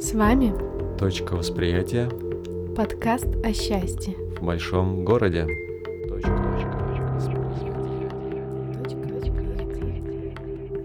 [0.00, 0.52] С вами
[0.98, 2.08] Точка восприятия
[2.76, 4.14] подкаст о счастье.
[4.36, 5.46] в большом городе.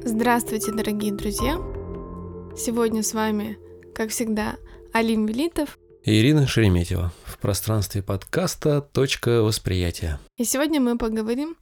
[0.03, 1.57] Здравствуйте, дорогие друзья!
[2.57, 3.57] Сегодня с вами,
[3.93, 4.57] как всегда,
[4.93, 5.77] Алим Велитов.
[6.03, 10.19] И Ирина Шереметьева в пространстве подкаста «Точка восприятия».
[10.37, 11.55] И сегодня мы поговорим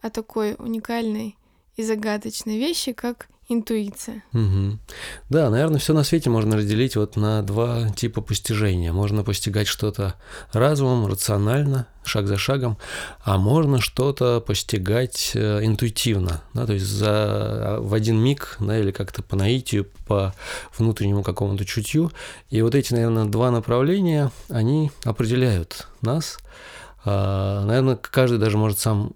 [0.00, 1.36] о такой уникальной
[1.76, 4.22] и загадочной вещи, как интуиция.
[4.32, 4.80] Мгм.
[5.28, 8.92] Да, наверное, все на свете можно разделить вот на два типа постижения.
[8.92, 10.14] Можно постигать что-то
[10.52, 12.78] разумом, рационально, шаг за шагом,
[13.22, 18.90] а можно что-то постигать э, интуитивно, да, то есть за, в один миг, да, или
[18.90, 20.34] как-то по наитию, по
[20.76, 22.12] внутреннему какому-то чутью.
[22.50, 26.38] И вот эти, наверное, два направления, они определяют нас.
[27.04, 29.12] А, Наверное, каждый даже может сам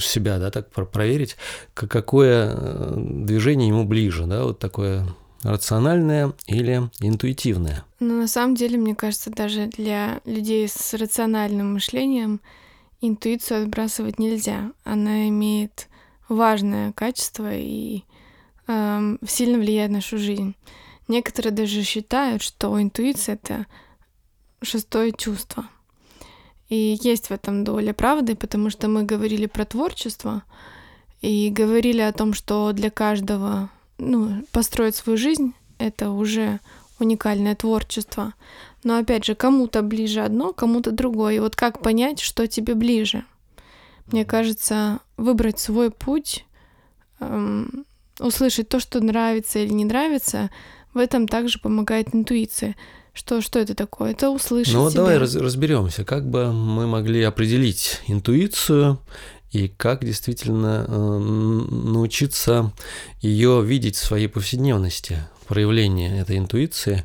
[0.00, 1.36] себя, да, так про- проверить,
[1.74, 5.06] какое э, движение ему ближе, да, вот такое
[5.42, 7.84] рациональное или интуитивное.
[8.00, 12.40] Но на самом деле, мне кажется, даже для людей с рациональным мышлением
[13.00, 14.72] интуицию отбрасывать нельзя.
[14.84, 15.88] Она имеет
[16.28, 18.02] важное качество и
[18.66, 20.54] эм, сильно влияет на нашу жизнь.
[21.08, 23.66] Некоторые даже считают, что интуиция это
[24.62, 25.66] шестое чувство.
[26.68, 30.42] И есть в этом доля правды, потому что мы говорили про творчество
[31.22, 36.60] и говорили о том, что для каждого ну, построить свою жизнь это уже
[36.98, 38.34] уникальное творчество.
[38.82, 41.34] Но опять же, кому-то ближе одно, кому-то другое.
[41.34, 43.24] И вот как понять, что тебе ближе?
[44.10, 46.46] Мне кажется, выбрать свой путь,
[47.20, 47.84] эм,
[48.20, 50.50] услышать то, что нравится или не нравится,
[50.94, 52.76] в этом также помогает интуиция.
[53.16, 54.10] Что, что это такое?
[54.10, 55.00] Это услышать Ну вот себя.
[55.00, 58.98] давай раз- разберемся, как бы мы могли определить интуицию
[59.52, 62.72] и как действительно э, научиться
[63.22, 65.16] ее видеть в своей повседневности,
[65.48, 67.04] проявление этой интуиции.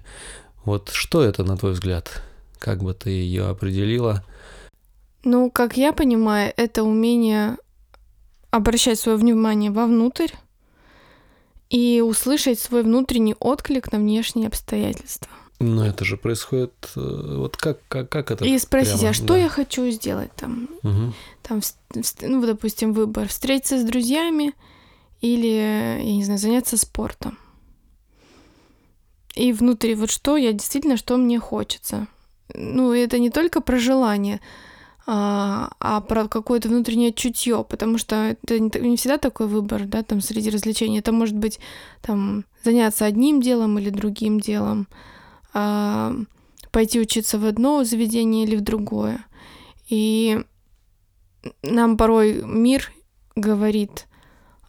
[0.66, 2.22] Вот что это, на твой взгляд?
[2.60, 4.22] Как бы ты ее определила?
[5.24, 7.56] Ну, как я понимаю, это умение
[8.50, 10.32] обращать свое внимание вовнутрь
[11.70, 15.30] и услышать свой внутренний отклик на внешние обстоятельства.
[15.62, 16.74] Ну, это же происходит...
[16.96, 18.46] э, Вот как, как, как это?
[18.46, 19.10] и спросить, прямо?
[19.10, 19.38] а что Да.
[19.38, 20.70] я хочу сделать там?
[20.84, 21.14] Мгм.
[21.44, 21.62] Там,
[22.22, 24.54] ну, допустим, выбор, встретиться с друзьями
[25.22, 25.48] или,
[26.02, 27.38] я не знаю, заняться спортом.
[29.36, 32.08] И внутри вот что я действительно, что мне хочется.
[32.54, 34.42] Ну, это не только про желание,
[35.08, 40.04] а, а про какое-то внутреннее чутье, потому что это не, не всегда такой выбор, да,
[40.04, 41.00] там среди развлечений.
[41.00, 41.60] Это может быть
[42.02, 44.88] там заняться одним делом или другим делом,
[45.54, 49.26] пойти учиться в одно заведение или в другое.
[49.90, 50.40] И
[51.64, 52.92] нам порой мир
[53.36, 54.08] говорит,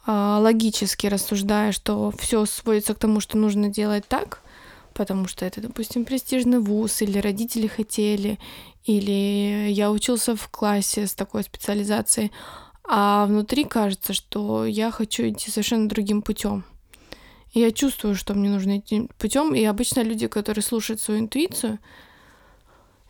[0.04, 4.40] а, логически рассуждая, что все сводится к тому, что нужно делать так,
[4.94, 8.38] потому что это, допустим, престижный вуз, или родители хотели,
[8.84, 12.32] или я учился в классе с такой специализацией,
[12.84, 16.64] а внутри кажется, что я хочу идти совершенно другим путем.
[17.52, 21.78] И я чувствую, что мне нужно идти путем, и обычно люди, которые слушают свою интуицию,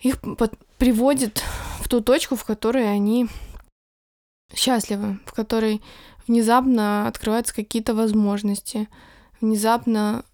[0.01, 1.43] их под- приводит
[1.81, 3.29] в ту точку, в которой они
[4.55, 5.81] счастливы, в которой
[6.27, 8.89] внезапно открываются какие-то возможности,
[9.41, 10.25] внезапно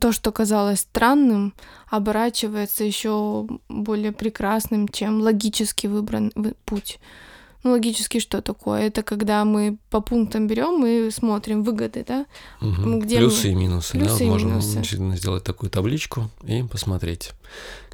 [0.00, 1.54] то, что казалось странным,
[1.88, 6.98] оборачивается еще более прекрасным, чем логически выбран вы- путь.
[7.64, 8.82] Ну, логически что такое?
[8.82, 12.26] Это когда мы по пунктам берем и смотрим выгоды, да?
[12.60, 13.00] Мгм.
[13.00, 13.92] где Плюсы мы- и минусы.
[13.94, 14.76] да, плюсы вот и можно минусы.
[14.78, 17.32] действительно сделать такую табличку и посмотреть,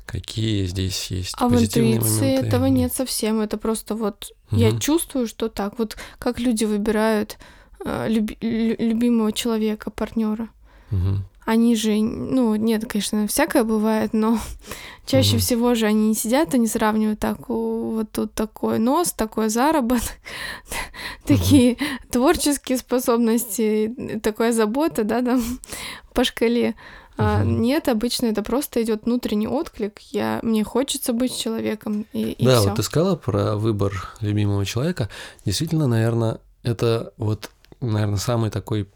[0.07, 2.47] какие здесь есть А в позитивные интуиции моменты.
[2.49, 3.41] этого нет совсем.
[3.41, 4.81] Это просто вот я Мгм.
[4.81, 5.79] чувствую, что так.
[5.79, 7.39] Вот как люди выбирают
[7.85, 10.49] э, люби- лю- любимого человека, партнера.
[10.91, 11.25] Мгм.
[11.51, 14.39] Они же, ну, нет, конечно, всякое бывает, но
[15.05, 15.41] чаще Мгм.
[15.41, 19.49] всего же они не сидят и не сравнивают так, «О, вот тут такой нос, такой
[19.49, 20.15] заработок,
[21.27, 21.77] такие
[22.13, 25.43] творческие способности, такая забота, да, там
[26.15, 26.77] по шкале.
[27.19, 29.99] А нет, обычно это просто идет внутренний отклик.
[30.13, 32.69] Я, мне хочется быть человеком, и, и да, всё.
[32.69, 35.09] вот ты сказала про выбор любимого человека.
[35.45, 38.87] Действительно, наверное, это вот, наверное, самый такой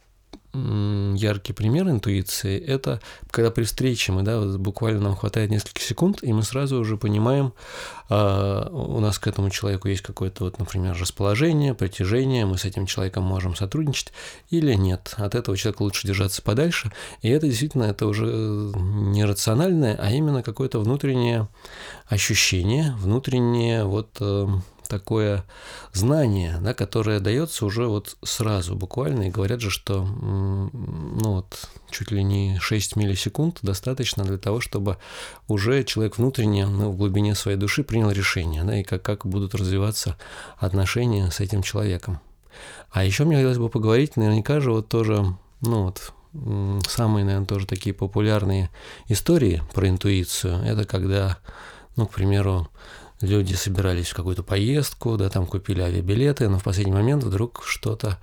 [0.54, 6.22] яркий пример интуиции– это когда при встрече мы, да, вот буквально нам хватает нескольких секунд,
[6.22, 7.52] и мы сразу уже понимаем,
[8.08, 12.86] а, у нас к этому человеку есть какое-то, вот, например, расположение, притяжение, мы с этим
[12.86, 14.12] человеком можем сотрудничать
[14.50, 15.14] или нет.
[15.16, 16.92] От этого человека лучше держаться подальше.
[17.22, 21.48] И это действительно, это уже э, не рациональное, а именно какое-то внутреннее
[22.06, 24.46] ощущение, внутреннее вот э,
[24.88, 25.44] такое
[25.92, 32.10] знание, да, которое дается уже вот сразу буквально, и говорят же, что ну вот чуть
[32.10, 34.98] ли не 6 миллисекунд достаточно для того, чтобы
[35.48, 39.54] уже человек внутренне, ну, в глубине своей души принял решение, да, и как, как будут
[39.54, 40.16] развиваться
[40.58, 42.20] отношения с этим человеком.
[42.90, 45.24] А еще мне хотелось бы поговорить, наверняка же вот тоже,
[45.60, 46.12] ну вот,
[46.88, 48.70] самые, наверное, тоже такие популярные
[49.08, 51.38] истории про интуицию, это когда,
[51.96, 52.68] ну, к примеру,
[53.20, 58.18] люди собирались в какую-то поездку, да, там купили авиабилеты, но в последний момент вдруг что-то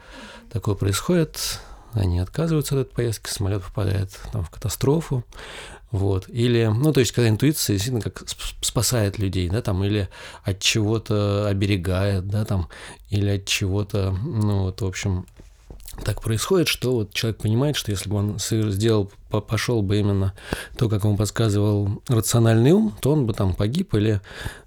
[0.52, 1.60] такое происходит,
[1.94, 5.26] они отказываются от этой поездки, самолет попадает там, в катастрофу,
[5.92, 8.24] вот, или, ну, то есть, когда интуиция действительно как
[8.62, 10.08] спасает людей, да, там, или
[10.44, 12.70] от чего-то оберегает, да, там,
[13.10, 15.26] или от чего-то, ну, вот, в общем,
[16.06, 20.34] так происходит, что вот человек понимает, что если бы он сделал, пошел бы именно
[20.78, 24.22] то, как ему подсказывал рациональный ум, то он бы там погиб или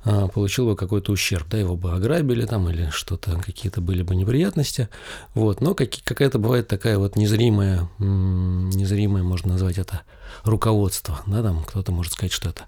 [0.04, 4.14] а, получил бы какой-то ущерб, да, его бы ограбили там или что-то, какие-то были бы
[4.14, 4.88] неприятности,
[5.34, 10.02] вот, но как, какая-то бывает такая вот незримая, незримая, можно назвать это,
[10.42, 12.64] руководство, да, там кто-то может сказать, что это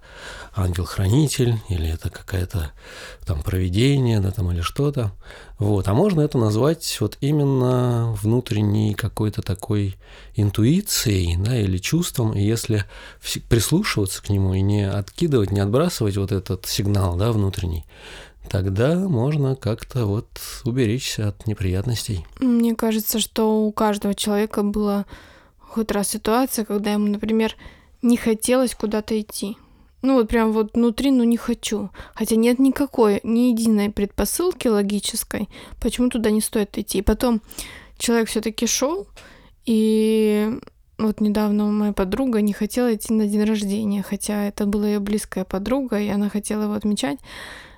[0.54, 2.72] ангел-хранитель, или это какая-то
[3.24, 5.12] там проведение, да, там или что-то,
[5.58, 9.96] вот, а можно это назвать вот именно внутренней какой-то такой
[10.34, 12.84] интуицией, да, или чувством, и если
[13.48, 17.84] прислушиваться к нему и не откидывать, не отбрасывать вот этот сигнал, да, внутренний,
[18.50, 20.26] тогда можно как-то вот
[20.64, 22.26] уберечься от неприятностей.
[22.40, 25.06] Мне кажется, что у каждого человека было
[25.60, 27.54] хоть раз ситуация, когда ему, например,
[28.02, 29.56] не хотелось куда-то идти.
[30.02, 31.90] Ну вот прям вот внутри, ну не хочу.
[32.14, 35.48] Хотя нет никакой, ни единой предпосылки логической,
[35.80, 36.98] почему туда не стоит идти.
[36.98, 37.40] И потом
[37.96, 39.06] человек все-таки шел,
[39.64, 40.58] и
[40.98, 45.44] вот недавно моя подруга не хотела идти на день рождения, хотя это была ее близкая
[45.44, 47.18] подруга, и она хотела его отмечать.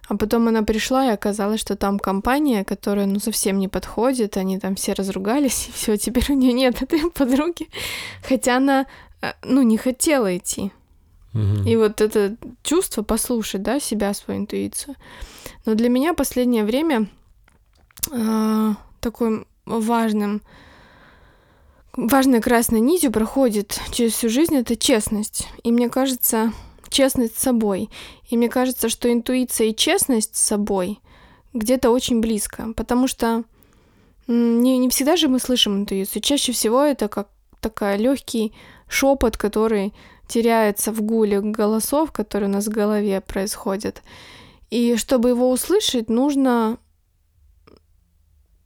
[0.09, 4.59] А потом она пришла, и оказалось, что там компания, которая ну совсем не подходит, они
[4.59, 7.69] там все разругались, и все, теперь у нее нет этой подруги.
[8.27, 8.87] Хотя она,
[9.21, 10.73] э, ну, не хотела идти.
[11.67, 14.97] И вот это чувство послушать, да, себя, свою интуицию.
[15.67, 17.07] Но для меня последнее время
[18.11, 20.43] э, такой важным,
[21.99, 25.49] важной красной нитью проходит через всю жизнь это честность.
[25.65, 26.53] И мне кажется,
[26.89, 27.91] честность с собой.
[28.31, 31.01] И мне кажется, что интуиция и честность с собой
[31.53, 33.45] где-то очень близко, потому что
[34.29, 36.23] не, не всегда же мы слышим интуицию.
[36.23, 37.29] Чаще всего это как
[37.61, 38.53] такой легкий
[38.87, 39.93] шепот, который
[40.29, 44.03] теряется в гуле голосов, которые у нас в голове происходят.
[44.71, 46.79] И чтобы его услышать, нужно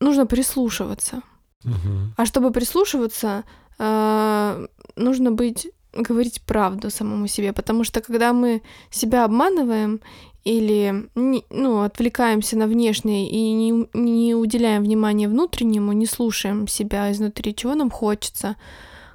[0.01, 1.23] нужно прислушиваться.
[1.65, 2.15] Угу.
[2.17, 3.45] А чтобы прислушиваться,
[3.79, 4.67] э,
[4.97, 10.01] нужно быть говорить правду самому себе, потому что когда мы себя обманываем
[10.45, 17.55] или ну, отвлекаемся на внешнее и не, не уделяем внимания внутреннему, не слушаем себя изнутри,
[17.55, 18.57] чего нам хочется,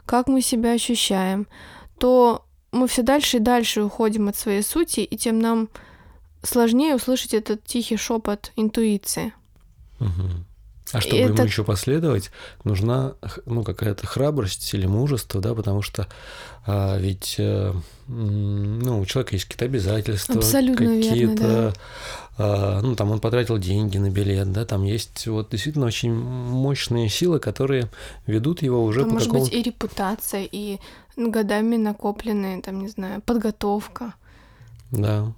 [0.06, 1.48] как мы себя ощущаем,
[1.98, 5.70] то мы все дальше и дальше уходим от своей сути, и тем нам
[6.44, 9.34] сложнее услышать этот тихий шепот интуиции.
[10.00, 10.46] Угу.
[10.94, 11.34] А чтобы это...
[11.34, 12.32] ему еще последовать,
[12.64, 16.08] нужна ну, какая-то храбрость или мужество, да, потому что
[16.66, 17.74] а, ведь э,
[18.08, 21.74] ну, у человека есть какие-то обязательства, какие-то, да.
[22.38, 27.10] а, ну, там он потратил деньги на билет, да, там есть вот действительно очень мощные
[27.10, 27.90] силы, которые
[28.26, 29.46] ведут его уже там по может какому...
[29.46, 30.80] быть и репутация, и
[31.16, 34.14] годами накопленная, там, не знаю, подготовка.
[34.92, 35.34] Да.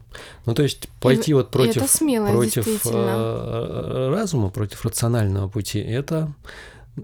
[0.45, 6.33] Ну, то есть пойти и, вот против, против э, разума, против рационального пути, это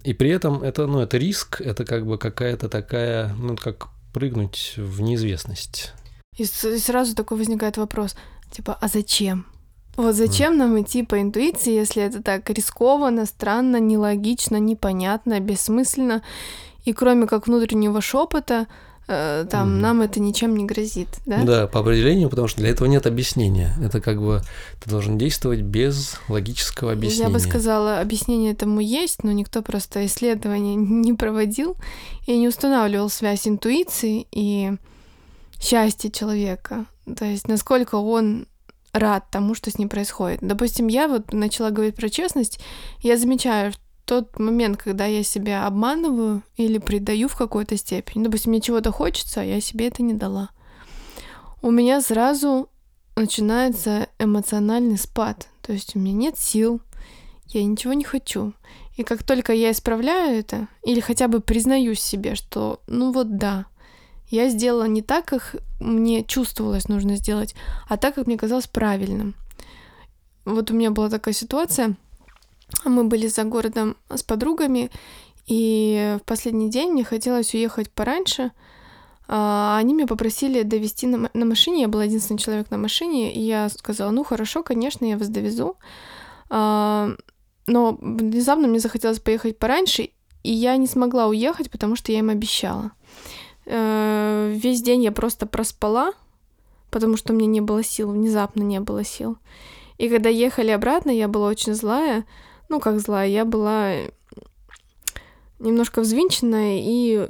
[0.04, 4.74] и при этом это, ну, это риск, это как бы какая-то такая, ну, как прыгнуть
[4.78, 5.94] в неизвестность.
[6.38, 8.16] И, и сразу такой возникает вопрос,
[8.52, 9.46] типа, а зачем?
[9.96, 10.58] Вот зачем mm.
[10.58, 16.22] нам идти по интуиции, если это так рискованно, странно, нелогично, непонятно, бессмысленно,
[16.84, 18.68] и кроме как внутреннего шепота,
[19.08, 19.80] там mm.
[19.80, 21.44] нам это ничем не грозит, да?
[21.44, 23.76] Да, по определению, потому что для этого нет объяснения.
[23.82, 24.42] Это как бы
[24.84, 27.28] ты должен действовать без логического объяснения.
[27.28, 31.78] Я бы сказала, объяснение этому есть, но никто просто исследования не проводил
[32.26, 34.74] и не устанавливал связь интуиции и
[35.60, 36.86] счастья человека.
[37.16, 38.48] То есть насколько он
[38.92, 40.40] рад тому, что с ним происходит.
[40.42, 42.60] Допустим, я вот начала говорить про честность,
[43.02, 43.74] я замечаю,
[44.06, 49.42] тот момент, когда я себя обманываю или предаю в какой-то степени, допустим, мне чего-то хочется,
[49.42, 50.50] а я себе это не дала,
[51.62, 52.70] у меня сразу
[53.16, 55.48] начинается эмоциональный спад.
[55.62, 56.82] То есть у меня нет сил,
[57.48, 58.54] я ничего не хочу.
[58.98, 63.66] И как только я исправляю это, или хотя бы признаюсь себе, что ну вот да,
[64.30, 67.56] я сделала не так, как мне чувствовалось нужно сделать,
[67.88, 69.36] а так, как мне казалось правильным.
[70.46, 71.96] вот у меня была такая ситуация.
[72.84, 74.92] Мы были за городом с подругами,
[75.48, 78.52] и в последний день мне хотелось уехать пораньше.
[79.28, 81.82] А, они меня попросили довести на, машине.
[81.82, 85.78] Я была единственный человек на машине, и я сказала, ну хорошо, конечно, я вас довезу.
[86.50, 87.12] А,
[87.68, 90.10] но внезапно мне захотелось поехать пораньше,
[90.44, 92.92] и я не смогла уехать, потому что я им обещала.
[93.66, 96.14] Э, весь день я просто проспала,
[96.92, 99.38] потому что у меня не было сил, внезапно не было сил.
[99.98, 102.26] И когда ехали обратно, я была очень злая.
[102.70, 103.94] Ну, как злая, я была
[105.60, 107.28] немножко взвинченная, и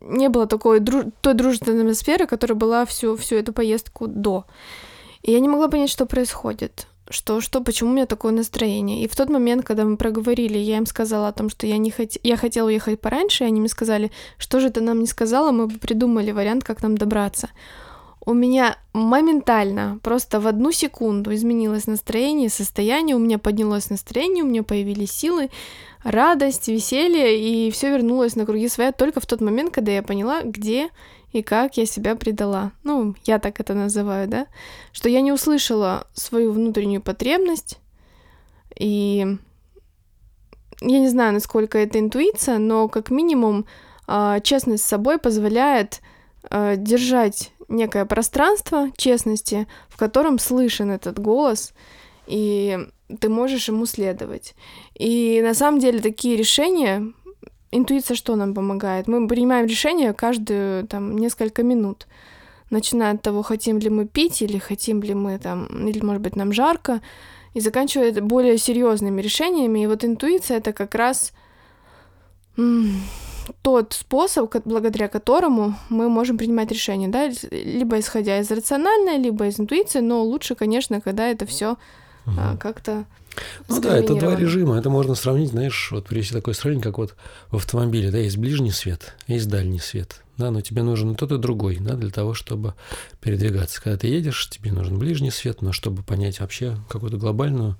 [0.00, 1.06] не было такой друж...
[1.20, 4.44] той дружественной атмосферы, которая была всю, всю эту поездку до.
[5.22, 9.02] И я не могла понять, что происходит что, что, почему у меня такое настроение.
[9.02, 11.90] И в тот момент, когда мы проговорили, я им сказала о том, что я, не
[11.90, 12.12] хот...
[12.22, 15.66] я хотела уехать пораньше, и они мне сказали, что же ты нам не сказала, мы
[15.66, 17.48] бы придумали вариант, как нам добраться.
[18.28, 24.48] У меня моментально, просто в одну секунду изменилось настроение, состояние, у меня поднялось настроение, у
[24.48, 25.48] меня появились силы,
[26.02, 30.42] радость, веселье, и все вернулось на круги своя только в тот момент, когда я поняла,
[30.42, 30.90] где
[31.30, 32.72] и как я себя предала.
[32.82, 34.48] Ну, я так это называю, да?
[34.92, 37.78] Что я не услышала свою внутреннюю потребность,
[38.76, 39.38] и
[40.80, 43.66] я не знаю, насколько это интуиция, но как минимум
[44.08, 46.00] а, честность с собой позволяет
[46.50, 51.72] а, держать некое пространство честности, в котором слышен этот голос,
[52.26, 52.78] и
[53.20, 54.54] ты можешь ему следовать.
[54.94, 57.12] И на самом деле такие решения
[57.72, 59.08] Интуиция что нам помогает?
[59.08, 62.06] Мы принимаем решение каждую там несколько минут.
[62.70, 66.36] Начиная от того, хотим ли мы пить, или хотим ли мы там, или может быть
[66.36, 67.00] нам жарко,
[67.54, 69.80] и заканчивая более серьезными решениями.
[69.80, 71.32] И вот интуиция это как раз
[73.62, 79.58] тот способ, благодаря которому мы можем принимать решения, да, либо исходя из рациональной, либо из
[79.60, 81.72] интуиции, но лучше, конечно, когда это все
[82.26, 82.36] угу.
[82.38, 83.04] а, как-то
[83.68, 84.78] ну да, это два режима.
[84.78, 87.14] Это можно сравнить, знаешь, вот привести такое сравнение, как вот
[87.50, 90.22] в автомобиле, да, есть ближний свет, есть дальний свет.
[90.36, 92.74] Да, но тебе нужен и тот, и другой, да, для того, чтобы
[93.20, 93.82] передвигаться.
[93.82, 97.78] Когда ты едешь, тебе нужен ближний свет, но чтобы понять вообще какую-то глобальную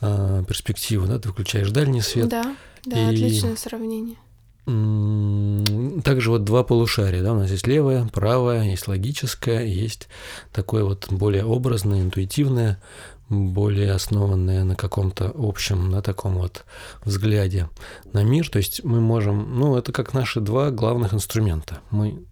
[0.00, 2.28] э, перспективу, да, ты включаешь дальний свет.
[2.28, 3.14] Да, да, и...
[3.14, 4.16] отличное сравнение.
[4.64, 10.08] Также вот два полушария, да, у нас есть левое, правое, есть логическое, есть
[10.52, 12.80] такое вот более образное, интуитивное,
[13.28, 16.64] более основанные на каком-то общем, на таком вот
[17.04, 17.68] взгляде
[18.12, 18.48] на мир.
[18.48, 21.80] То есть мы можем, ну, это как наши два главных инструмента.
[21.90, 22.22] Мы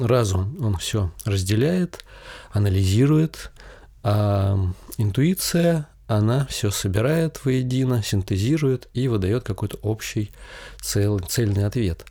[0.00, 2.04] разум, он все разделяет,
[2.52, 3.50] анализирует,
[4.02, 4.56] а
[4.98, 10.32] интуиция, она все собирает воедино, синтезирует и выдает какой-то общий
[10.82, 12.04] цел, цельный ответ.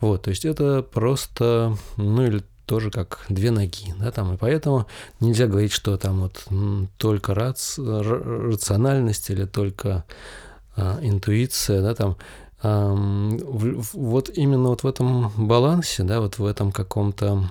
[0.00, 4.86] Вот, то есть это просто, ну или тоже как две ноги, да, там, и поэтому
[5.18, 6.46] нельзя говорить, что там вот
[6.98, 10.04] только рац, рациональность или только
[10.76, 12.16] а, интуиция, да, там,
[12.62, 17.50] а, в, вот именно вот в этом балансе, да, вот в этом каком-то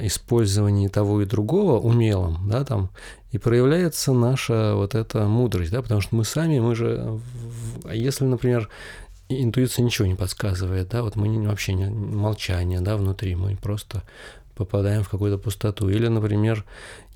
[0.00, 2.90] использовании того и другого умелом, да, там,
[3.32, 7.20] и проявляется наша вот эта мудрость, да, потому что мы сами, мы же,
[7.92, 8.68] если, например,
[9.28, 14.02] интуиция ничего не подсказывает, да, вот мы вообще не, молчание, да, внутри, мы просто
[14.54, 15.88] попадаем в какую-то пустоту.
[15.90, 16.64] Или, например,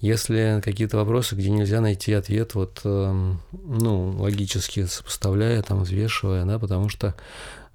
[0.00, 6.58] если какие-то вопросы, где нельзя найти ответ, вот, э, ну, логически сопоставляя, там, взвешивая, да,
[6.58, 7.12] потому что, э,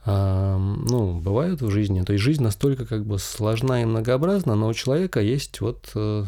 [0.05, 4.73] ну, бывают в жизни, то есть жизнь настолько как бы сложна и многообразна, но у
[4.73, 6.25] человека есть вот э,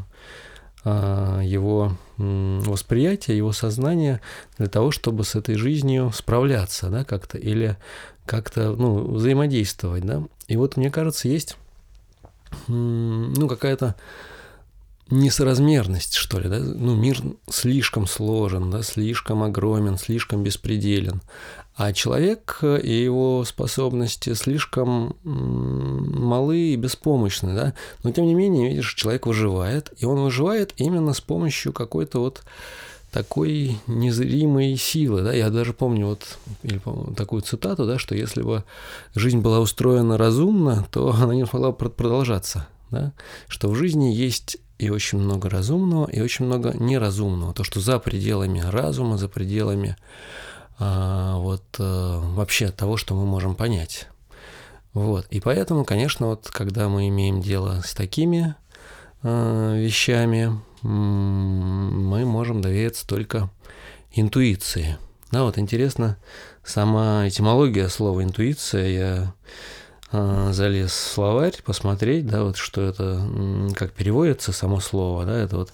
[0.84, 4.22] а, его восприятие, его сознание
[4.58, 7.78] для того, чтобы с этой жизнью справляться, да, как-то, или
[8.26, 10.24] как-то, ну, взаимодействовать, да.
[10.48, 11.58] И вот, мне кажется, есть,
[12.68, 13.96] ну, какая-то
[15.10, 16.60] несоразмерность, что ли, да?
[16.60, 21.22] Ну, мир слишком сложен, да, слишком огромен, слишком беспределен.
[21.76, 27.74] А человек и его способности слишком малы и беспомощны, да.
[28.04, 32.44] Но тем не менее, видишь, человек выживает, и он выживает именно с помощью какой-то вот
[33.12, 36.82] такой незримой силы, да, я даже помню вот или,
[37.16, 38.64] такую цитату, да, что если бы
[39.16, 43.14] жизнь была устроена разумно, то она не могла продолжаться, да,
[43.48, 47.54] что в жизни есть и очень много разумного, и очень много неразумного.
[47.54, 49.96] То, что за пределами разума, за пределами
[50.80, 54.08] а, вот а, вообще того, что мы можем понять.
[54.94, 55.26] Вот.
[55.30, 58.56] И поэтому, конечно, вот когда мы имеем дело с такими
[59.24, 63.50] а, вещами, мы можем довериться только
[64.12, 64.98] интуиции.
[65.32, 66.18] Да, вот интересно,
[66.64, 69.34] сама этимология слова интуиция, я
[70.12, 73.22] залез в словарь посмотреть, да, вот что это,
[73.76, 75.74] как переводится само слово, да, это вот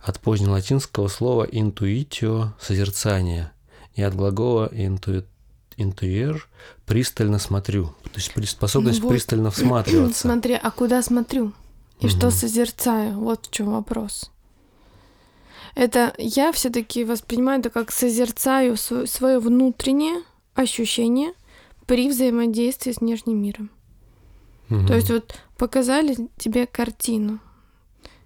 [0.00, 3.52] от позднелатинского слова «intuitio»– «созерцание»,
[3.94, 5.26] и от глагола «intuit»
[5.76, 6.48] интуер,
[6.86, 7.86] пристально смотрю.
[8.12, 9.10] То есть способность ну вот.
[9.10, 10.20] пристально всматриваться.
[10.28, 11.52] Смотри, а куда смотрю?
[12.00, 12.08] И угу.
[12.08, 13.18] что созерцаю?
[13.18, 14.30] Вот в чем вопрос.
[15.74, 20.22] Это я все-таки воспринимаю это как созерцаю свое внутреннее
[20.54, 21.32] ощущение
[21.86, 23.70] при взаимодействии с внешним миром.
[24.70, 24.86] Угу.
[24.86, 27.40] То есть вот показали тебе картину,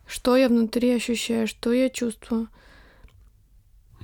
[0.07, 2.49] что я внутри ощущаю, что я чувствую,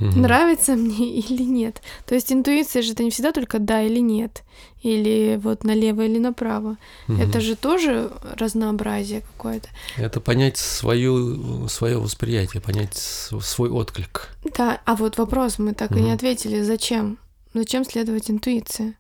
[0.01, 0.19] угу.
[0.19, 1.83] нравится мне или нет.
[2.07, 4.43] То есть интуиция же это не всегда только да или нет,
[4.83, 6.77] или вот налево или направо.
[7.09, 7.17] Угу.
[7.17, 9.69] Это же тоже разнообразие какое-то.
[9.97, 14.29] Это понять свою, свое восприятие, понять свой отклик.
[14.57, 16.01] Да, а вот вопрос мы так угу.
[16.01, 17.19] и не ответили, зачем?
[17.55, 18.97] Зачем следовать интуиции?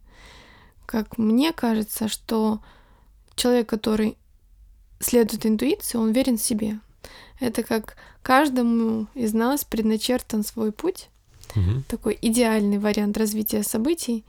[0.87, 2.61] Как мне кажется, что
[3.35, 4.17] человек, который
[5.00, 6.79] следует интуиции, он верен себе.
[7.41, 11.09] Это как каждому из нас предначертан свой путь,
[11.55, 11.83] угу.
[11.88, 14.25] такой идеальный вариант развития событий.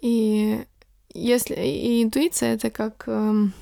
[0.00, 0.64] И
[1.12, 3.52] если и интуиция это как эм,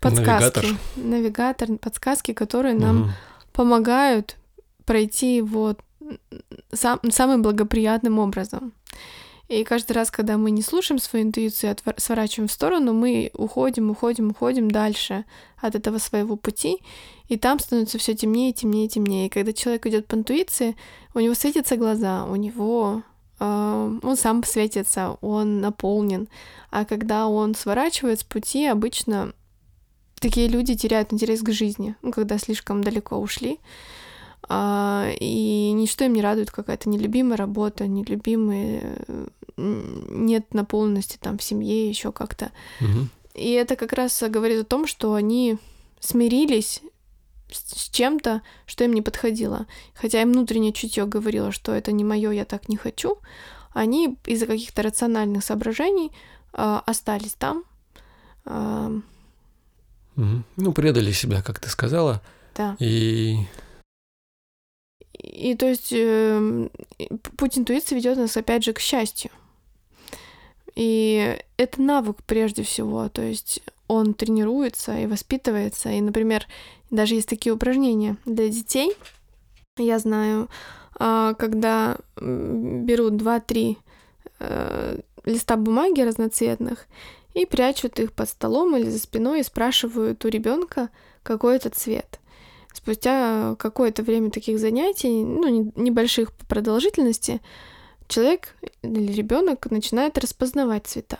[0.00, 0.64] подсказки, навигатор.
[0.96, 3.10] навигатор, подсказки, которые нам угу.
[3.52, 4.36] помогают
[4.84, 5.80] пройти вот
[6.72, 8.72] сам, самым благоприятным образом.
[9.48, 14.30] И каждый раз, когда мы не слушаем свою интуицию, сворачиваем в сторону, мы уходим, уходим,
[14.30, 15.24] уходим дальше
[15.58, 16.78] от этого своего пути,
[17.28, 19.26] и там становится все темнее, темнее, темнее.
[19.26, 20.76] И когда человек идет по интуиции,
[21.14, 23.02] у него светятся глаза, у него
[23.38, 26.28] э, он сам светится, он наполнен.
[26.70, 29.32] А когда он сворачивает с пути, обычно
[30.18, 33.60] такие люди теряют интерес к жизни, ну, когда слишком далеко ушли.
[34.48, 38.98] А, и ничто им не радует, какая-то нелюбимая работа, нелюбимые
[39.56, 42.52] нет наполненности там в семье, еще как-то.
[42.80, 43.08] Угу.
[43.34, 45.58] И это как раз говорит о том, что они
[46.00, 46.82] смирились
[47.50, 49.66] с чем-то, что им не подходило.
[49.94, 53.18] Хотя им внутреннее чутье говорило, что это не мое, я так не хочу.
[53.72, 56.10] Они из-за каких-то рациональных соображений
[56.52, 57.64] э, остались там.
[58.46, 59.00] Э,
[60.16, 60.42] угу.
[60.56, 62.22] Ну, предали себя, как ты сказала.
[62.54, 62.76] Да.
[62.78, 63.38] И
[65.18, 66.68] и то есть э,
[67.36, 69.30] путь интуиции ведет нас опять же к счастью.
[70.76, 75.90] И это навык прежде всего, то есть он тренируется и воспитывается.
[75.90, 76.46] И, например,
[76.90, 78.92] даже есть такие упражнения для детей.
[79.78, 80.48] Я знаю,
[80.98, 83.76] а, когда берут 2-3
[84.38, 86.86] э, листа бумаги разноцветных
[87.34, 90.90] и прячут их под столом или за спиной и спрашивают у ребенка
[91.22, 92.20] какой это цвет.
[92.72, 97.40] Спустя какое-то время таких занятий, ну, небольших по продолжительности,
[98.08, 101.18] человек или ребенок начинает распознавать цвета.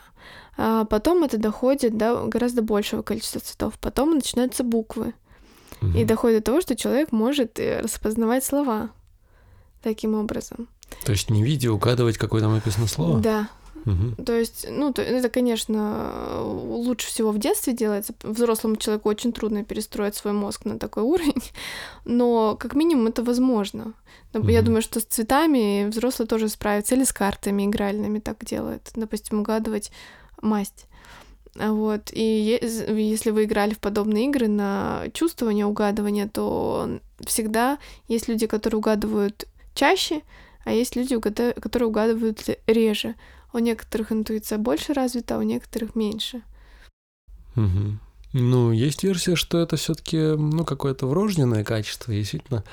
[0.56, 3.74] А потом это доходит до гораздо большего количества цветов.
[3.78, 5.14] Потом начинаются буквы.
[5.82, 5.98] Угу.
[5.98, 8.90] И доходит до того, что человек может э, распознавать слова
[9.82, 10.68] таким образом.
[11.04, 13.20] То есть не видя, угадывать, какое там написано слово?
[13.20, 13.48] Да.
[13.86, 14.24] Угу.
[14.24, 18.14] То есть, ну, то, это, конечно, лучше всего в детстве делается.
[18.22, 21.42] Взрослому человеку очень трудно перестроить свой мозг на такой уровень,
[22.04, 23.94] но как минимум это возможно.
[24.34, 24.48] Угу.
[24.48, 28.90] Я думаю, что с цветами взрослые тоже справятся, или с картами игральными так делают.
[28.94, 29.92] Допустим, угадывать
[30.42, 30.86] масть.
[31.54, 32.10] Вот.
[32.12, 32.58] И
[32.90, 39.46] если вы играли в подобные игры на чувствование, угадывание, то всегда есть люди, которые угадывают
[39.74, 40.22] чаще,
[40.64, 43.14] а есть люди, которые угадывают реже.
[43.56, 46.42] У некоторых интуиция больше развита, а у некоторых меньше.
[47.56, 47.98] Угу.
[48.34, 52.64] Ну, есть версия, что это все-таки ну, какое-то врожденное качество, действительно,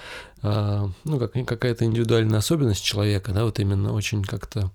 [0.42, 4.72] э, ну, как, какая-то индивидуальная особенность человека, да, вот именно очень как-то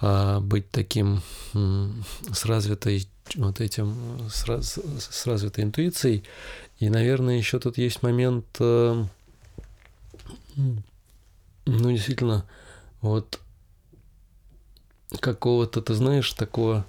[0.00, 1.22] э, быть таким
[1.54, 1.90] э,
[2.32, 3.94] с развитой вот этим,
[4.28, 6.24] с, раз, с развитой интуицией.
[6.80, 9.04] И, наверное, еще тут есть момент, э,
[10.56, 12.44] ну, действительно,
[13.00, 13.38] вот
[15.20, 16.84] какого-то, ты знаешь, такого...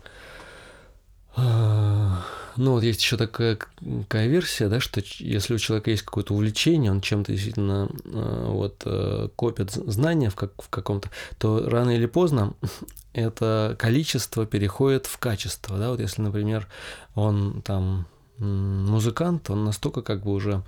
[1.35, 2.23] А,
[2.55, 3.59] ну, вот есть еще такая,
[4.01, 8.81] такая версия, да, что если у человека есть какое-то увлечение, он чем-то действительно а, вот
[8.85, 12.53] э, копит знания в, как, в каком-то, то рано или поздно
[13.13, 16.67] это количество переходит в качество, да, вот если, например,
[17.13, 18.07] он там
[18.39, 20.63] музыкант, он настолько как бы уже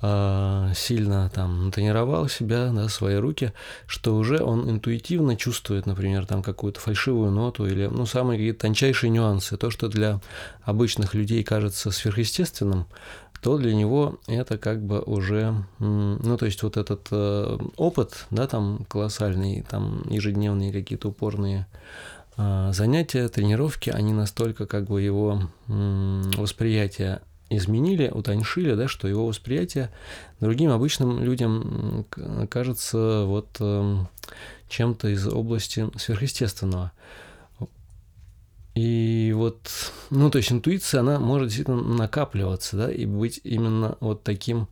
[0.00, 3.52] сильно там тренировал себя, да, свои руки,
[3.86, 9.10] что уже он интуитивно чувствует, например, там какую-то фальшивую ноту или, ну, самые какие-то тончайшие
[9.10, 9.56] нюансы.
[9.56, 10.20] То, что для
[10.62, 12.86] обычных людей кажется сверхъестественным,
[13.40, 18.46] то для него это как бы уже, ну, то есть вот этот э, опыт, да,
[18.46, 21.66] там колоссальный, там ежедневные какие-то упорные
[22.36, 29.90] э, занятия, тренировки, они настолько как бы его восприятие изменили, утоньшили, да, что его восприятие
[30.40, 32.04] другим обычным людям
[32.50, 34.08] кажется вот эм,
[34.68, 36.92] чем-то из области сверхъестественного.
[38.74, 39.58] И вот,
[40.10, 44.68] ну, то есть интуиция, она может действительно накапливаться, да, и быть именно вот таким,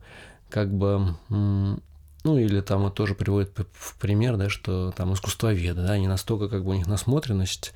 [0.49, 5.91] как бы, ну, или там вот тоже приводит в пример, да, что там искусствоведы, да,
[5.91, 7.73] они настолько, как бы, у них насмотренность,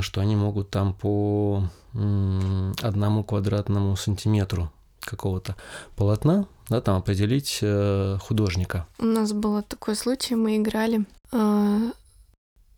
[0.00, 5.56] что они могут там по одному квадратному сантиметру какого-то
[5.96, 8.86] полотна, да, там определить э, художника.
[8.98, 11.92] У нас был такой случай, мы играли э,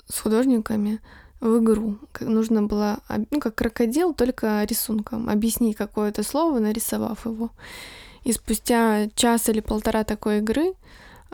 [0.08, 1.00] с художниками,
[1.40, 1.98] в игру.
[2.20, 2.98] Нужно было,
[3.30, 7.50] ну, как крокодил, только рисунком, объяснить какое-то слово, нарисовав его.
[8.24, 10.72] И спустя час или полтора такой игры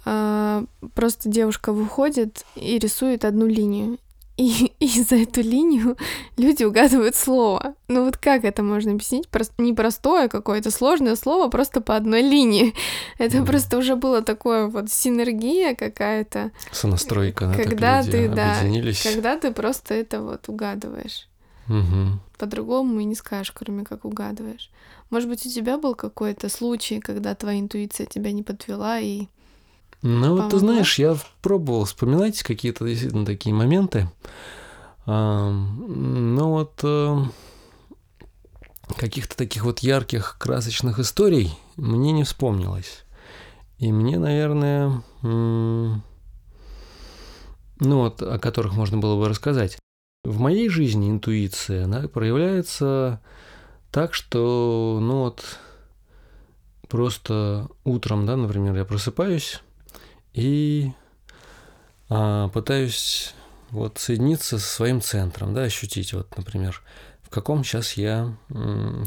[0.04, 3.98] э, просто девушка выходит и рисует одну линию.
[4.36, 5.96] И, и за эту линию
[6.36, 7.74] люди угадывают слово.
[7.88, 9.28] Ну вот как это можно объяснить?
[9.28, 12.74] Просто не простое какое-то сложное слово, просто по одной линии.
[13.18, 13.46] Это mm.
[13.46, 16.52] просто уже было такое вот синергия какая-то.
[16.70, 18.56] Сонастройка, да, когда ты, да,
[19.02, 21.28] когда ты просто это вот угадываешь.
[21.68, 22.18] Угу.
[22.38, 24.70] По-другому и не скажешь, кроме как угадываешь.
[25.10, 29.26] Может быть, у тебя был какой-то случай, когда твоя интуиция тебя не подвела и
[30.02, 34.10] ну, вот ты знаешь, я пробовал вспоминать какие-то действительно такие моменты.
[35.06, 37.24] А, ну вот э,
[38.96, 43.04] каких-то таких вот ярких, красочных историй мне не вспомнилось.
[43.78, 46.02] И мне, наверное, ну
[47.80, 49.78] вот, о которых можно было бы рассказать.
[50.24, 53.20] В моей жизни интуиция, она проявляется
[53.90, 55.58] так, что, ну вот,
[56.88, 59.62] просто утром, да, например, я просыпаюсь,
[60.34, 60.92] и
[62.08, 63.34] а, пытаюсь
[63.70, 66.82] вот соединиться со своим центром, да, ощутить вот, например,
[67.22, 68.36] в каком сейчас я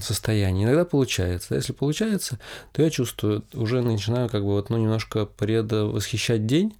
[0.01, 0.65] состоянии.
[0.65, 1.49] Иногда получается.
[1.49, 2.39] Да, если получается,
[2.71, 6.75] то я чувствую, уже начинаю как бы вот, ну, немножко предвосхищать день,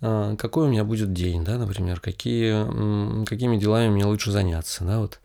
[0.00, 5.00] а, какой у меня будет день, да, например, какие, какими делами мне лучше заняться, да,
[5.00, 5.20] вот,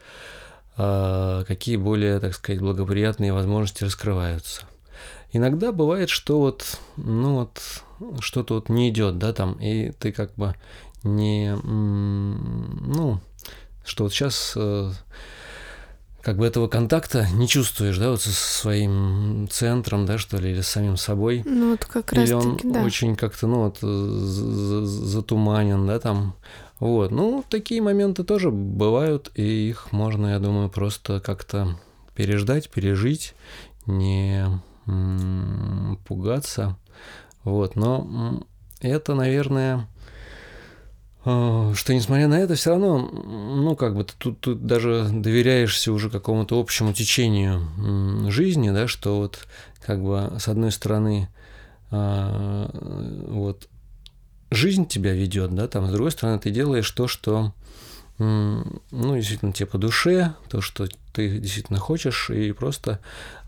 [0.77, 4.63] а, какие более, так сказать, благоприятные возможности раскрываются.
[5.33, 7.83] Иногда бывает, что вот, ну вот,
[8.19, 10.55] что-то вот не идет, да, там, и ты как бы
[11.03, 13.19] не, ну,
[13.85, 14.91] что вот сейчас э,
[16.21, 20.61] как бы этого контакта не чувствуешь, да, вот со своим центром, да, что ли, или
[20.61, 21.41] с самим собой.
[21.45, 22.83] Ну, вот как раз Или он таки, да.
[22.83, 23.79] очень как-то, ну, вот
[24.87, 26.35] затуманен, да, там.
[26.79, 31.77] Вот, ну, такие моменты тоже бывают, и их можно, я думаю, просто как-то
[32.15, 33.35] переждать, пережить,
[33.85, 34.47] не
[36.05, 36.77] пугаться.
[37.43, 38.43] Вот, но
[38.81, 39.87] это, наверное,
[41.25, 46.09] э, что несмотря на это, все равно, ну, как бы, тут, тут даже доверяешься уже
[46.09, 49.47] какому-то общему течению жизни, да, что вот,
[49.85, 51.29] как бы, с одной стороны,
[51.89, 52.69] а,
[53.27, 53.67] вот,
[54.51, 57.53] жизнь тебя ведет, да, там, с другой стороны, ты делаешь то, что,
[58.21, 62.99] ну, действительно, тебе по душе, то, что ты действительно хочешь, и просто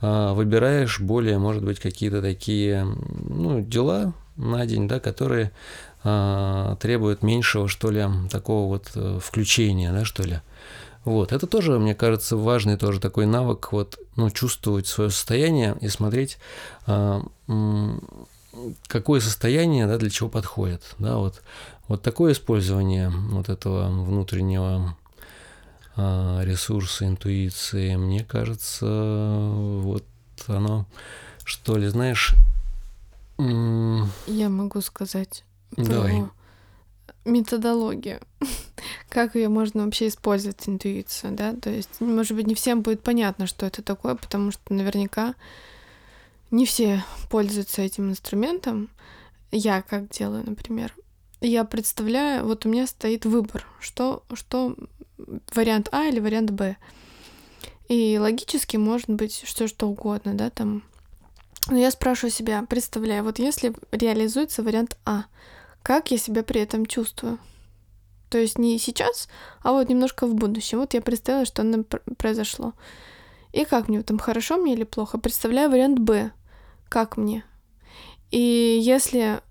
[0.02, 5.52] э, выбираешь более, может быть, какие-то такие ну, дела на день, да, которые
[6.04, 10.42] э, требуют меньшего, что ли, такого вот э, включения, да, что ли.
[11.06, 15.88] Вот, это тоже, мне кажется, важный тоже такой навык, вот, ну, чувствовать свое состояние и
[15.90, 16.38] смотреть,
[16.88, 17.22] э,
[18.88, 21.42] какое состояние, да, для чего подходит, да, вот,
[21.88, 24.96] вот такое использование вот этого внутреннего
[25.96, 30.06] а, ресурсы интуиции, мне кажется, вот
[30.48, 30.86] оно,
[31.44, 32.36] что ли, знаешь...
[33.38, 35.44] Я могу сказать
[35.76, 36.22] Давай.
[36.22, 36.32] про
[37.26, 38.22] методологию.
[39.10, 41.54] как ее можно вообще использовать, интуицию, да?
[41.54, 45.36] То есть, может быть, не всем будет понятно, что это такое, потому что наверняка
[46.54, 48.90] не все пользуются этим инструментом.
[49.52, 50.96] Я как делаю, например.
[51.42, 54.76] Я представляю, вот у меня стоит выбор, что, что
[55.54, 56.78] вариант А или вариант Б.
[57.90, 60.84] И логически может быть что что угодно, да, там.
[61.70, 65.26] Но я спрашиваю себя, представляю, вот если реализуется вариант А,
[65.82, 67.40] как я себя при этом чувствую?
[68.30, 69.28] То есть не сейчас,
[69.64, 70.80] а вот немножко в будущем.
[70.80, 71.84] Вот я представила, что оно
[72.18, 72.74] произошло.
[73.54, 75.18] И как мне там, хорошо мне или плохо?
[75.18, 76.32] Представляю вариант Б.
[76.94, 77.44] Как мне?
[78.30, 78.38] И
[78.80, 79.42] если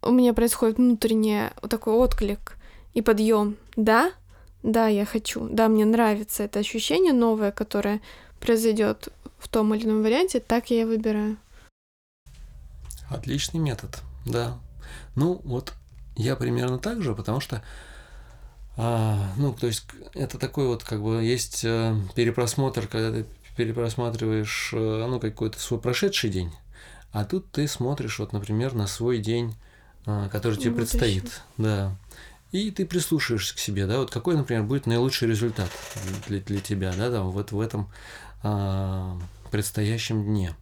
[0.00, 2.56] у меня происходит внутренний такой отклик
[2.94, 4.12] и подъем, да,
[4.62, 8.00] да, я хочу, да, мне нравится это ощущение новое, которое
[8.38, 9.08] произойдет
[9.40, 11.36] в том или ином варианте, так я и выбираю.
[13.10, 14.56] Отличный метод, да.
[15.16, 15.72] Ну, вот
[16.14, 17.60] я примерно так же, потому что,
[18.76, 24.70] а, ну, то есть это такой вот, как бы, есть э, перепросмотр, когда ты перепросматриваешь,
[24.72, 26.52] э, ну, какой-то свой прошедший день,
[27.12, 29.54] а тут ты смотришь, вот, например, на свой день,
[30.06, 30.98] э, который тебе Будущее.
[31.00, 31.42] предстоит.
[31.58, 31.96] Да.
[32.52, 35.70] И ты прислушиваешься к себе, да, вот какой, например, будет наилучший результат
[36.28, 37.90] для, для тебя, да, там, вот в этом
[38.42, 39.18] а,
[39.50, 40.54] предстоящем дне.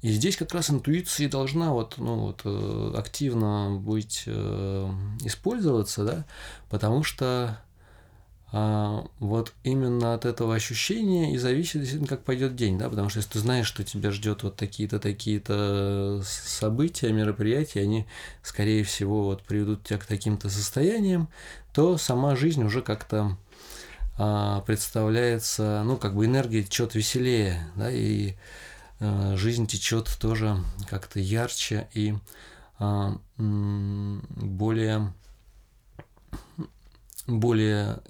[0.00, 4.90] И здесь как раз интуиция должна вот, ну, вот, э, активно быть э,
[5.22, 6.24] использоваться, да,
[6.68, 7.62] потому что
[8.52, 13.32] вот именно от этого ощущения и зависит действительно, как пойдет день, да, потому что если
[13.32, 18.06] ты знаешь, что тебя ждет вот такие-то, такие-то события, мероприятия, они,
[18.42, 21.28] скорее всего, вот приведут тебя к таким-то состояниям,
[21.72, 23.38] то сама жизнь уже как-то
[24.18, 28.34] а, представляется, ну, как бы энергия течет веселее, да, и
[29.04, 32.14] Э, жизнь течет тоже как-то ярче и
[32.78, 35.12] а, более
[37.26, 38.00] более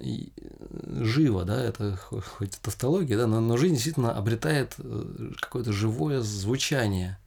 [0.87, 7.17] живо, да, это хоть тавтология, да, но, но жизнь действительно обретает э, какое-то живое звучание,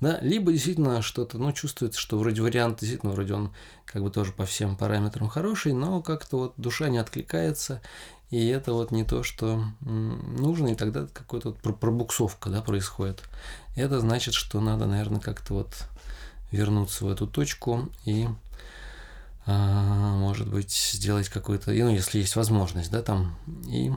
[0.00, 3.52] да, либо действительно что-то, ну, чувствуется, что вроде вариант действительно, вроде он
[3.84, 7.80] как бы тоже по всем параметрам хороший, но как-то вот душа не откликается,
[8.30, 13.22] и это вот не то, что нужно, и тогда какая-то вот пробуксовка да, происходит.
[13.76, 15.86] Это значит, что надо, наверное, как-то вот
[16.52, 18.28] вернуться в эту точку и,
[19.50, 23.36] может быть, сделать какой-то, ну, если есть возможность, да, там,
[23.66, 23.92] и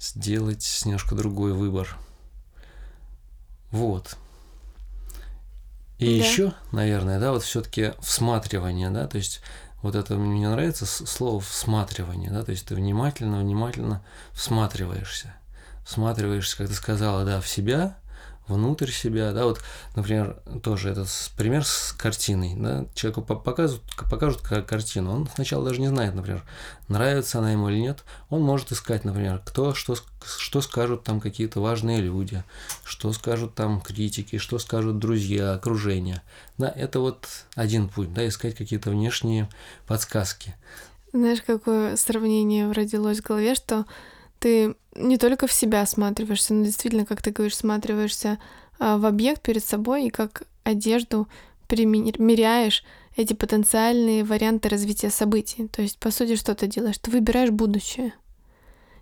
[0.00, 1.96] сделать немножко другой выбор.
[3.70, 4.16] Вот.
[5.98, 6.26] И да.
[6.26, 9.40] еще, наверное, да, вот все-таки всматривание, да, то есть
[9.82, 15.34] вот это мне нравится слово всматривание, да, то есть ты внимательно, внимательно всматриваешься.
[15.84, 17.98] Всматриваешься, как ты сказала, да, в себя,
[18.46, 19.60] внутрь себя, да, вот,
[19.96, 25.88] например, тоже этот пример с картиной, да, человеку покажут, покажут картину, он сначала даже не
[25.88, 26.42] знает, например,
[26.88, 31.60] нравится она ему или нет, он может искать, например, кто, что, что скажут там какие-то
[31.60, 32.44] важные люди,
[32.84, 36.22] что скажут там критики, что скажут друзья, окружение,
[36.58, 39.48] да, это вот один путь, да, искать какие-то внешние
[39.86, 40.54] подсказки.
[41.12, 43.86] Знаешь, какое сравнение родилось в голове, что
[44.44, 48.38] ты не только в себя осматриваешься, но действительно, как ты говоришь, осматриваешься
[48.78, 51.28] а, в объект перед собой и как одежду
[51.66, 52.84] примеряешь
[53.16, 55.66] эти потенциальные варианты развития событий.
[55.68, 56.98] То есть, по сути, что ты делаешь?
[56.98, 58.12] Ты выбираешь будущее.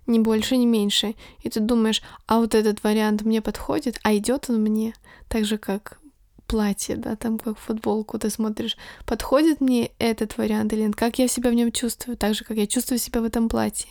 [0.07, 1.13] Ни больше, ни меньше.
[1.41, 4.93] И ты думаешь, а вот этот вариант мне подходит, а идет он мне.
[5.27, 5.99] Так же, как
[6.47, 11.27] платье, да, там как футболку ты смотришь, подходит мне этот вариант или нет, как я
[11.27, 13.89] себя в нем чувствую, так же, как я чувствую себя в этом платье.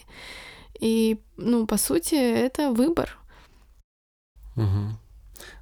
[0.82, 3.16] И, ну, по сути, это выбор.
[4.56, 4.98] Угу.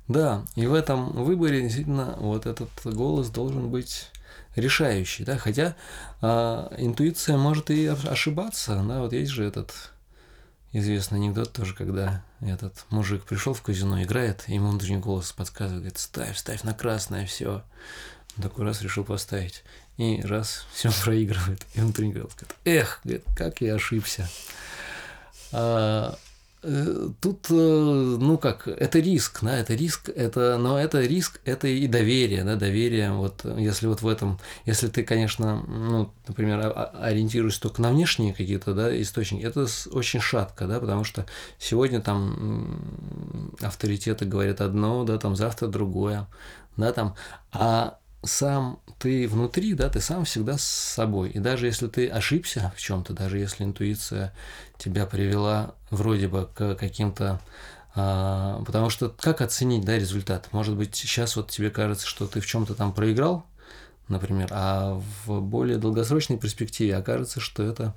[0.08, 4.08] Да, и в этом выборе действительно вот этот голос должен быть
[4.56, 5.76] решающий, да, хотя
[6.22, 9.92] а, интуиция может и ошибаться, да, вот есть же этот
[10.72, 15.82] известный анекдот тоже, когда этот мужик пришел в казино, играет, и ему внутренний голос подсказывает,
[15.82, 17.62] говорит, ставь, ставь на красное, все.
[18.40, 19.64] Такой раз решил поставить,
[19.98, 24.26] и раз, все проигрывает, и внутренний голос говорит, эх, говорит, как я ошибся.
[25.52, 26.16] А,
[26.62, 31.68] э, тут, э, ну как, это риск, да, это риск, это, но это риск, это
[31.68, 37.62] и доверие, да, доверие, вот, если вот в этом, если ты, конечно, ну, например, ориентируешься
[37.62, 41.26] только на внешние какие-то, да, источники, это очень шатко, да, потому что
[41.58, 46.26] сегодня там авторитеты говорят одно, да, там завтра другое,
[46.76, 47.14] да, там,
[47.52, 51.30] а сам ты внутри, да, ты сам всегда с собой.
[51.30, 54.34] И даже если ты ошибся в чем-то, даже если интуиция
[54.78, 57.40] тебя привела вроде бы к каким-то
[57.94, 60.48] а, потому что как оценить да, результат?
[60.52, 63.44] Может быть, сейчас вот тебе кажется, что ты в чем-то там проиграл,
[64.08, 67.94] например, а в более долгосрочной перспективе окажется, что это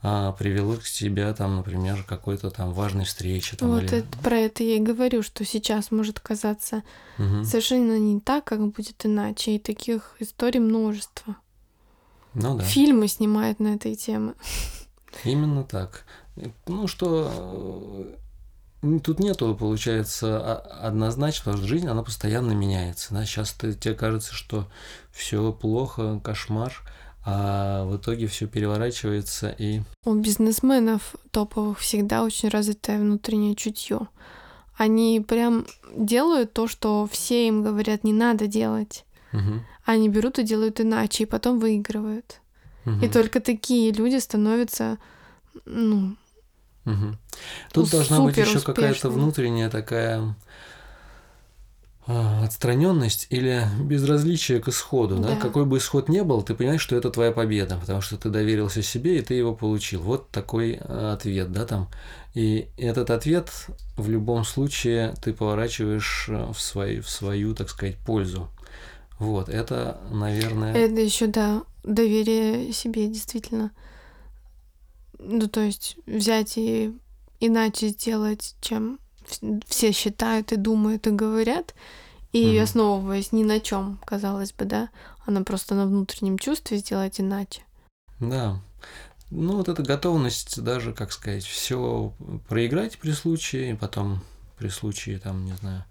[0.00, 3.56] а, привело к тебя там, например, какой-то там важной встрече.
[3.56, 3.98] Там, вот или...
[3.98, 6.82] это, про это я и говорю, что сейчас может казаться
[7.18, 7.44] угу.
[7.44, 11.36] совершенно не так, как будет иначе, и таких историй множество.
[12.34, 12.64] Ну да.
[12.64, 14.34] Фильмы снимают на этой теме.
[15.24, 16.04] Именно так.
[16.66, 18.16] Ну что,
[18.82, 23.14] э, тут нету, получается, однозначно, потому что жизнь, она постоянно меняется.
[23.14, 23.24] Да?
[23.24, 24.68] Сейчас тебе кажется, что
[25.10, 26.72] все плохо, кошмар,
[27.30, 29.82] а в итоге все переворачивается и...
[30.06, 34.08] У бизнесменов топовых всегда очень развитое внутреннее чутье.
[34.78, 39.04] Они прям делают то, что все им говорят, не надо делать.
[39.34, 39.60] Угу.
[39.84, 42.40] Они берут и делают иначе, и потом выигрывают.
[42.86, 43.04] Угу.
[43.04, 44.96] И только такие люди становятся,
[45.66, 46.16] ну,
[46.86, 47.14] угу.
[47.74, 50.34] Тут должна быть еще какая-то внутренняя такая
[52.08, 55.28] отстраненность или безразличие к исходу, да?
[55.28, 55.36] Да.
[55.36, 58.82] Какой бы исход ни был, ты понимаешь, что это твоя победа, потому что ты доверился
[58.82, 60.00] себе и ты его получил.
[60.00, 61.88] Вот такой а, ответ, да, там.
[62.34, 63.50] И этот ответ
[63.96, 68.48] в любом случае ты поворачиваешь а, в свою, в свою, так сказать, пользу.
[69.18, 70.74] Вот, это, наверное...
[70.74, 73.70] Это еще, да, доверие себе, действительно.
[75.18, 76.94] Ну, то есть взять и
[77.40, 78.98] иначе сделать, чем
[79.66, 81.74] все считают и думают и говорят,
[82.32, 82.62] и Мгм.
[82.64, 84.88] основываясь ни на чем, казалось бы, да,
[85.26, 87.62] она просто на внутреннем чувстве сделать иначе.
[88.20, 88.60] Да.
[89.30, 92.12] Ну, вот эта готовность даже, как сказать, все
[92.48, 94.20] проиграть при случае, и потом
[94.58, 95.84] при случае, там, не знаю,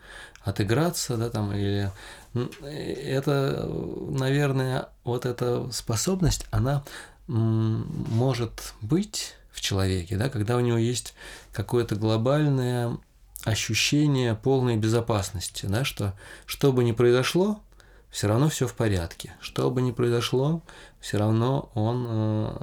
[0.43, 1.91] отыграться, да, там, или...
[2.33, 3.65] М, Это,
[4.09, 6.83] наверное, вот эта способность, она
[7.27, 11.13] может быть в человеке, да, когда у него есть
[11.51, 12.97] какое-то глобальное
[13.43, 16.13] ощущение полной безопасности, да, что
[16.45, 17.61] что бы ни произошло,
[18.09, 19.33] все равно все в порядке.
[19.41, 20.63] Что бы ни произошло,
[20.99, 22.57] все равно он э,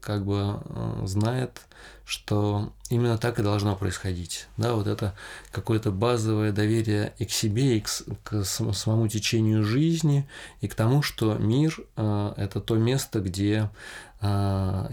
[0.00, 1.60] как бы э, знает,
[2.04, 4.46] что именно так и должно происходить.
[4.56, 5.14] Да, вот это
[5.50, 7.88] какое-то базовое доверие и к себе, и к,
[8.24, 10.26] к сам- самому течению жизни,
[10.60, 13.70] и к тому, что мир э, это то место, где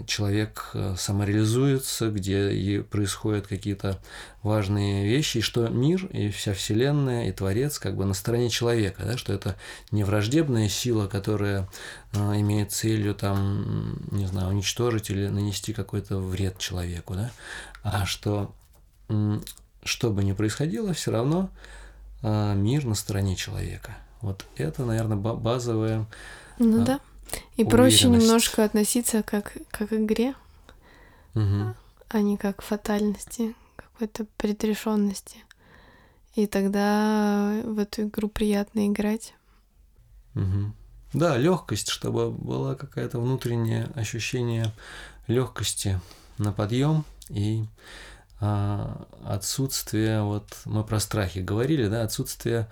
[0.06, 4.00] человек самореализуется, где и происходят какие-то
[4.44, 9.02] важные вещи, и что мир и вся Вселенная и Творец как бы на стороне человека,
[9.04, 9.56] да, что это
[9.90, 11.68] не враждебная сила, которая
[12.12, 17.30] э, целью там, не знаю, уничтожить или нанести какой-то вред человеку, да,
[17.82, 18.54] а что
[19.84, 21.48] что бы ни происходило, все равно
[22.22, 23.96] э, мир на стороне человека.
[24.20, 26.06] Вот это, наверное, базовое.
[26.58, 27.00] Ну А, да.
[27.56, 30.34] И проще немножко относиться как, как к игре,
[31.34, 31.74] Мгм.
[32.08, 35.38] а не как к фатальности, какой-то предрешенности.
[36.34, 39.34] И тогда в эту игру приятно играть.
[40.34, 40.74] Мгм.
[41.16, 44.70] Да, легкость, чтобы было какое-то внутреннее ощущение
[45.28, 45.98] легкости
[46.36, 47.64] на подъем и
[48.38, 52.68] а, отсутствие, вот мы про страхи говорили, да, отсутствие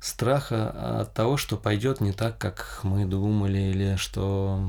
[0.00, 4.60] страха от того, что пойдет не так, как мы думали, или что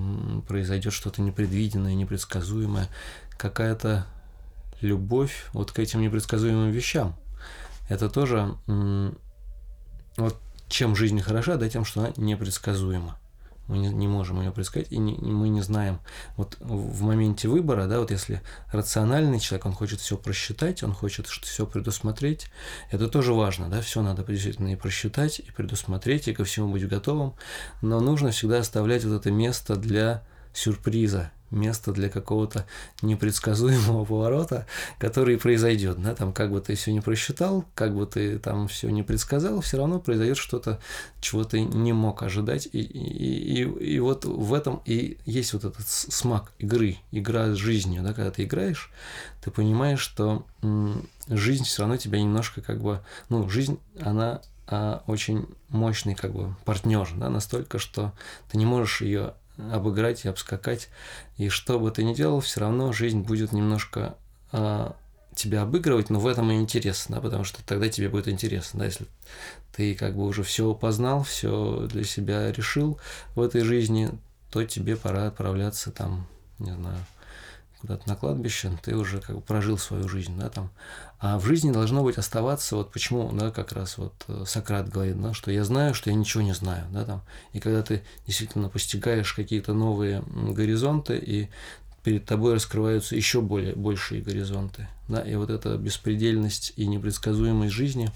[0.47, 2.89] произойдет что-то непредвиденное, непредсказуемое,
[3.39, 4.05] какая-то
[4.81, 7.15] любовь вот к этим непредсказуемым вещам.
[7.89, 8.55] Это тоже
[10.15, 10.39] вот
[10.75, 13.17] чем жизнь хороша, да, тем, что она непредсказуема.
[13.67, 15.99] Мы не, не можем ее предсказать, и не- мы не знаем.
[16.35, 21.27] Вот в моменте выбора, да, вот если рациональный человек, он хочет все просчитать, он хочет
[21.27, 22.47] все предусмотреть,
[22.91, 26.87] это тоже важно, да, все надо действительно и просчитать, и предусмотреть, и ко всему быть
[26.87, 27.33] готовым,
[27.81, 32.65] но нужно всегда оставлять вот это место для сюрприза, место для какого-то
[33.01, 34.67] непредсказуемого поворота,
[34.99, 38.89] который произойдет, да, там как бы ты все не просчитал, как бы ты там все
[38.89, 40.79] не предсказал, все равно произойдет что-то,
[41.21, 45.65] чего ты не мог ожидать, и, и, и, и вот в этом и есть вот
[45.65, 48.91] этот смак игры, игра с жизнью, да, когда ты играешь,
[49.43, 50.45] ты понимаешь, что
[51.27, 56.55] жизнь все равно тебя немножко как бы, ну, жизнь, она а, очень мощный как бы
[56.65, 58.13] партнер, да, настолько, что
[58.49, 60.89] ты не можешь ее обыграть и обскакать,
[61.37, 64.15] и что бы ты ни делал, все равно жизнь будет немножко
[64.51, 64.95] а,
[65.35, 68.85] тебя обыгрывать, но в этом и интерес, да, потому что тогда тебе будет интересно, да,
[68.85, 69.05] если
[69.75, 72.99] ты как бы уже все познал, все для себя решил
[73.35, 74.11] в этой жизни,
[74.49, 76.27] то тебе пора отправляться там,
[76.59, 76.97] не знаю,
[77.85, 80.71] куда-то на кладбище, ты уже как бы прожил свою жизнь, да, там.
[81.19, 85.21] А в жизни должно быть оставаться, вот почему, да, как раз вот э, Сократ говорит,
[85.21, 87.21] да, что я знаю, что я ничего не знаю, да, там.
[87.53, 91.49] И когда ты действительно постигаешь какие-то новые горизонты, и
[92.03, 98.11] перед тобой раскрываются еще более большие горизонты, да, и вот эта беспредельность и непредсказуемость жизни,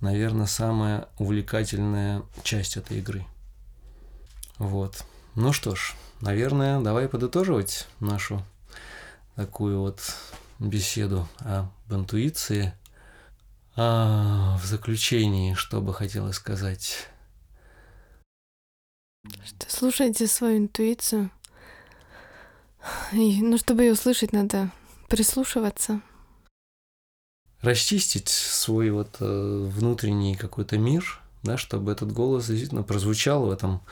[0.00, 3.24] наверное, самая увлекательная часть этой игры.
[4.58, 5.04] Вот.
[5.34, 8.42] Ну что ж, наверное, давай подытоживать нашу
[9.38, 10.00] такую вот
[10.58, 12.74] беседу об интуиции.
[13.76, 17.06] А в заключении, что бы хотелось сказать?
[19.44, 21.30] Что слушайте свою интуицию.
[23.12, 24.72] И, ну, чтобы ее услышать, надо
[25.08, 26.00] прислушиваться.
[27.60, 33.82] Расчистить свой вот э, внутренний какой-то мир, да, чтобы этот голос действительно прозвучал в этом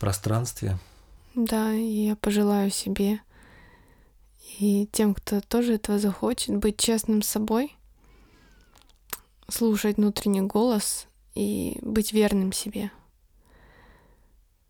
[0.00, 0.78] пространстве.
[1.34, 3.20] Да, и я пожелаю себе
[4.58, 7.76] и тем, кто тоже этого захочет, быть честным с собой,
[9.48, 12.90] слушать внутренний голос и быть верным себе.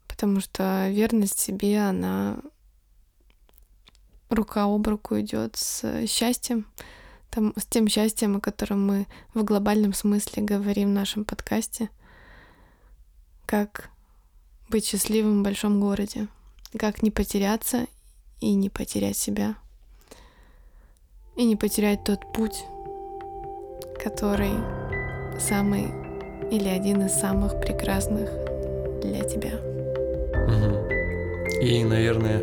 [0.09, 2.39] Потому что верность себе, она
[4.29, 6.67] рука об руку идет с счастьем,
[7.31, 11.91] там, с тем счастьем, о котором мы в глобальном смысле говорим в нашем подкасте,
[13.45, 13.91] как
[14.69, 16.27] быть счастливым в большом городе,
[16.77, 17.87] как не потеряться
[18.41, 19.55] и не потерять себя,
[21.37, 22.65] и не потерять тот путь,
[24.03, 24.53] который
[25.39, 25.89] самый
[26.51, 28.31] или один из самых прекрасных
[29.03, 29.59] для тебя.
[30.47, 31.63] Угу.
[31.63, 32.43] И, наверное,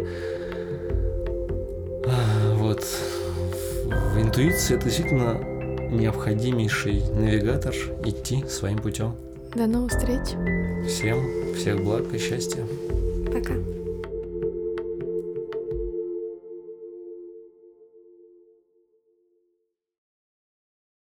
[2.06, 5.40] а, вот в интуиции это действительно
[5.90, 7.74] необходимейший навигатор
[8.06, 9.16] идти своим путем.
[9.56, 10.36] До новых встреч.
[10.88, 12.66] Всем всех благ и счастья.
[13.32, 13.54] Пока.